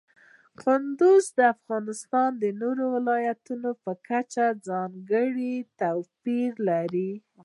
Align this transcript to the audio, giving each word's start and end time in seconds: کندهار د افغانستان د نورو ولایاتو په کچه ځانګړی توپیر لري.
کندهار 0.61 1.21
د 1.37 1.39
افغانستان 1.55 2.29
د 2.41 2.43
نورو 2.61 2.83
ولایاتو 2.95 3.53
په 3.83 3.91
کچه 4.07 4.45
ځانګړی 4.67 5.53
توپیر 5.79 6.51
لري. 6.69 7.11